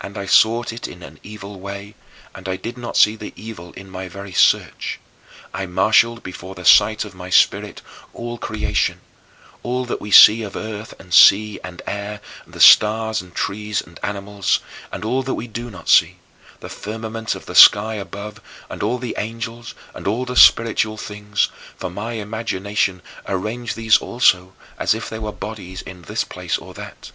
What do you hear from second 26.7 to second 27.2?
that.